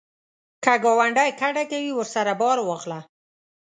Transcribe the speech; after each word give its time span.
که 0.63 0.73
ګاونډی 0.83 1.29
کډه 1.39 1.63
کوي، 1.71 1.91
ورسره 1.95 2.31
بار 2.41 2.57
واخله 2.61 2.99